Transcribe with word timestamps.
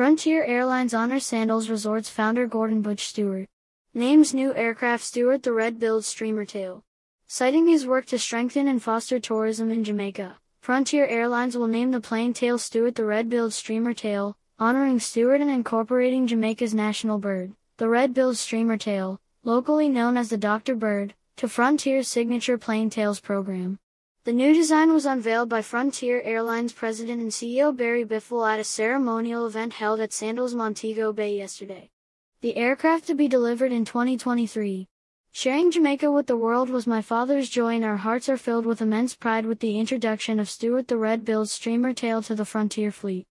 Frontier 0.00 0.42
Airlines 0.42 0.94
honors 0.94 1.26
Sandals 1.26 1.68
Resorts 1.68 2.08
founder 2.08 2.46
Gordon 2.46 2.80
Butch 2.80 3.06
Stewart. 3.06 3.46
Names 3.92 4.32
new 4.32 4.54
aircraft 4.54 5.04
Stewart 5.04 5.42
the 5.42 5.52
red-billed 5.52 6.06
streamer 6.06 6.46
tail. 6.46 6.82
Citing 7.26 7.68
his 7.68 7.86
work 7.86 8.06
to 8.06 8.18
strengthen 8.18 8.66
and 8.66 8.82
foster 8.82 9.20
tourism 9.20 9.70
in 9.70 9.84
Jamaica, 9.84 10.38
Frontier 10.62 11.06
Airlines 11.06 11.54
will 11.54 11.66
name 11.66 11.90
the 11.90 12.00
plane 12.00 12.32
tail 12.32 12.56
Stewart 12.56 12.94
the 12.94 13.04
red-billed 13.04 13.52
streamer 13.52 13.92
tail, 13.92 14.38
honoring 14.58 15.00
Stewart 15.00 15.42
and 15.42 15.50
incorporating 15.50 16.26
Jamaica's 16.26 16.72
national 16.72 17.18
bird, 17.18 17.52
the 17.76 17.90
red-billed 17.90 18.38
streamer 18.38 18.78
tail, 18.78 19.20
locally 19.44 19.90
known 19.90 20.16
as 20.16 20.30
the 20.30 20.38
Dr. 20.38 20.76
Bird, 20.76 21.12
to 21.36 21.46
Frontier's 21.46 22.08
signature 22.08 22.56
plane 22.56 22.88
tails 22.88 23.20
program. 23.20 23.78
The 24.24 24.34
new 24.34 24.52
design 24.52 24.92
was 24.92 25.06
unveiled 25.06 25.48
by 25.48 25.62
Frontier 25.62 26.20
Airlines 26.20 26.74
President 26.74 27.22
and 27.22 27.30
CEO 27.30 27.74
Barry 27.74 28.04
Biffle 28.04 28.46
at 28.46 28.60
a 28.60 28.64
ceremonial 28.64 29.46
event 29.46 29.72
held 29.72 29.98
at 29.98 30.12
Sandals 30.12 30.54
Montego 30.54 31.10
Bay 31.10 31.38
yesterday. 31.38 31.88
The 32.42 32.54
aircraft 32.54 33.06
to 33.06 33.14
be 33.14 33.28
delivered 33.28 33.72
in 33.72 33.86
2023. 33.86 34.86
Sharing 35.32 35.70
Jamaica 35.70 36.12
with 36.12 36.26
the 36.26 36.36
world 36.36 36.68
was 36.68 36.86
my 36.86 37.00
father's 37.00 37.48
joy 37.48 37.76
and 37.76 37.84
our 37.84 37.96
hearts 37.96 38.28
are 38.28 38.36
filled 38.36 38.66
with 38.66 38.82
immense 38.82 39.16
pride 39.16 39.46
with 39.46 39.60
the 39.60 39.78
introduction 39.78 40.38
of 40.38 40.50
Stewart 40.50 40.88
the 40.88 40.98
Red-billed 40.98 41.48
streamer 41.48 41.94
tail 41.94 42.20
to 42.24 42.34
the 42.34 42.44
Frontier 42.44 42.92
fleet. 42.92 43.26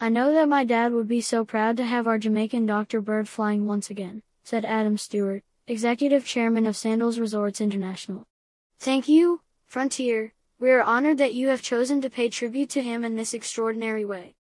I 0.00 0.08
know 0.08 0.32
that 0.32 0.48
my 0.48 0.64
dad 0.64 0.92
would 0.92 1.06
be 1.06 1.20
so 1.20 1.44
proud 1.44 1.76
to 1.76 1.84
have 1.84 2.08
our 2.08 2.18
Jamaican 2.18 2.66
Dr. 2.66 3.00
Bird 3.00 3.28
flying 3.28 3.68
once 3.68 3.90
again, 3.90 4.24
said 4.42 4.64
Adam 4.64 4.98
Stewart, 4.98 5.44
Executive 5.68 6.26
Chairman 6.26 6.66
of 6.66 6.76
Sandals 6.76 7.20
Resorts 7.20 7.60
International. 7.60 8.24
Thank 8.80 9.06
you, 9.06 9.40
Frontier, 9.72 10.34
we 10.60 10.70
are 10.70 10.82
honored 10.82 11.16
that 11.16 11.32
you 11.32 11.48
have 11.48 11.62
chosen 11.62 12.02
to 12.02 12.10
pay 12.10 12.28
tribute 12.28 12.68
to 12.68 12.82
him 12.82 13.06
in 13.06 13.16
this 13.16 13.32
extraordinary 13.32 14.04
way. 14.04 14.34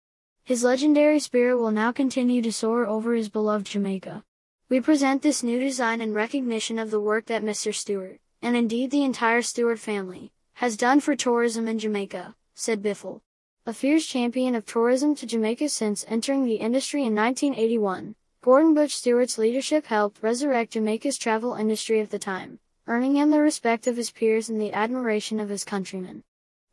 His 0.42 0.64
legendary 0.64 1.20
spirit 1.20 1.56
will 1.56 1.70
now 1.70 1.92
continue 1.92 2.42
to 2.42 2.52
soar 2.52 2.84
over 2.84 3.14
his 3.14 3.28
beloved 3.28 3.66
Jamaica. 3.66 4.24
We 4.68 4.80
present 4.80 5.22
this 5.22 5.44
new 5.44 5.60
design 5.60 6.00
in 6.00 6.14
recognition 6.14 6.80
of 6.80 6.90
the 6.90 6.98
work 6.98 7.26
that 7.26 7.44
Mr. 7.44 7.72
Stewart, 7.72 8.18
and 8.42 8.56
indeed 8.56 8.90
the 8.90 9.04
entire 9.04 9.40
Stewart 9.40 9.78
family, 9.78 10.32
has 10.54 10.76
done 10.76 10.98
for 10.98 11.14
tourism 11.14 11.68
in 11.68 11.78
Jamaica, 11.78 12.34
said 12.56 12.82
Biffle. 12.82 13.20
A 13.66 13.72
fierce 13.72 14.06
champion 14.06 14.56
of 14.56 14.66
tourism 14.66 15.14
to 15.14 15.26
Jamaica 15.26 15.68
since 15.68 16.04
entering 16.08 16.44
the 16.44 16.56
industry 16.56 17.04
in 17.04 17.14
1981, 17.14 18.16
Gordon 18.42 18.74
Butch 18.74 18.96
Stewart's 18.96 19.38
leadership 19.38 19.86
helped 19.86 20.24
resurrect 20.24 20.72
Jamaica's 20.72 21.16
travel 21.16 21.54
industry 21.54 22.00
of 22.00 22.10
the 22.10 22.18
time 22.18 22.58
earning 22.86 23.16
him 23.16 23.30
the 23.30 23.40
respect 23.40 23.86
of 23.86 23.96
his 23.96 24.10
peers 24.10 24.48
and 24.48 24.60
the 24.60 24.72
admiration 24.72 25.40
of 25.40 25.48
his 25.48 25.64
countrymen. 25.64 26.22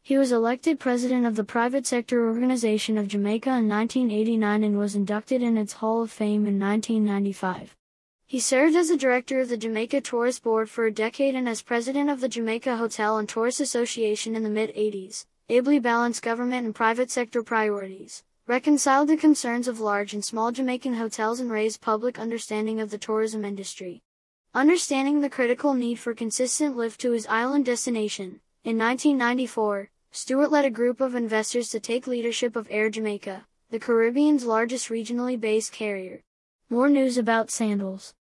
He 0.01 0.17
was 0.17 0.31
elected 0.31 0.79
president 0.79 1.25
of 1.25 1.35
the 1.35 1.43
private 1.43 1.85
sector 1.85 2.27
organization 2.27 2.97
of 2.97 3.09
Jamaica 3.09 3.49
in 3.49 3.67
1989 3.67 4.63
and 4.63 4.77
was 4.77 4.95
inducted 4.95 5.41
in 5.41 5.57
its 5.57 5.73
Hall 5.73 6.01
of 6.01 6.11
Fame 6.11 6.47
in 6.47 6.57
1995. 6.57 7.75
He 8.25 8.39
served 8.39 8.75
as 8.75 8.89
the 8.89 8.97
director 8.97 9.39
of 9.39 9.49
the 9.49 9.57
Jamaica 9.57 10.01
Tourist 10.01 10.43
Board 10.43 10.69
for 10.69 10.85
a 10.85 10.91
decade 10.91 11.35
and 11.35 11.47
as 11.47 11.61
president 11.61 12.09
of 12.09 12.21
the 12.21 12.29
Jamaica 12.29 12.77
Hotel 12.77 13.17
and 13.17 13.27
Tourist 13.27 13.59
Association 13.59 14.35
in 14.35 14.43
the 14.43 14.49
mid 14.49 14.73
80s, 14.75 15.25
ably 15.49 15.79
balanced 15.79 16.23
government 16.23 16.65
and 16.65 16.75
private 16.75 17.09
sector 17.11 17.43
priorities, 17.43 18.23
reconciled 18.47 19.09
the 19.09 19.17
concerns 19.17 19.67
of 19.67 19.79
large 19.79 20.13
and 20.13 20.23
small 20.23 20.51
Jamaican 20.51 20.93
hotels 20.93 21.39
and 21.41 21.51
raised 21.51 21.81
public 21.81 22.17
understanding 22.17 22.79
of 22.79 22.91
the 22.91 22.97
tourism 22.97 23.43
industry. 23.43 24.01
Understanding 24.57 25.21
the 25.21 25.29
critical 25.29 25.75
need 25.75 25.99
for 25.99 26.15
consistent 26.15 26.75
lift 26.75 26.99
to 27.01 27.11
his 27.11 27.27
island 27.27 27.63
destination, 27.63 28.41
in 28.63 28.75
1994, 28.75 29.91
Stewart 30.09 30.49
led 30.49 30.65
a 30.65 30.71
group 30.71 30.99
of 30.99 31.13
investors 31.13 31.69
to 31.69 31.79
take 31.79 32.07
leadership 32.07 32.55
of 32.55 32.67
Air 32.71 32.89
Jamaica, 32.89 33.45
the 33.69 33.77
Caribbean's 33.77 34.45
largest 34.45 34.89
regionally 34.89 35.39
based 35.39 35.71
carrier. 35.71 36.23
More 36.71 36.89
news 36.89 37.19
about 37.19 37.51
sandals. 37.51 38.15